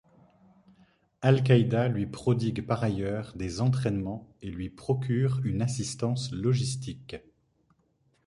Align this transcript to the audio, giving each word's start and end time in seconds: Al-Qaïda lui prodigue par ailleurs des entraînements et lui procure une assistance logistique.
Al-Qaïda 1.21 1.87
lui 1.87 2.07
prodigue 2.07 2.65
par 2.65 2.83
ailleurs 2.83 3.33
des 3.35 3.61
entraînements 3.61 4.27
et 4.41 4.49
lui 4.49 4.71
procure 4.71 5.39
une 5.45 5.61
assistance 5.61 6.31
logistique. 6.31 7.17